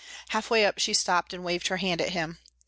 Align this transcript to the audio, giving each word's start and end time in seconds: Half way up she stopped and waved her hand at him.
Half 0.29 0.49
way 0.49 0.65
up 0.65 0.79
she 0.79 0.95
stopped 0.95 1.31
and 1.31 1.43
waved 1.43 1.67
her 1.67 1.77
hand 1.77 2.01
at 2.01 2.09
him. 2.09 2.39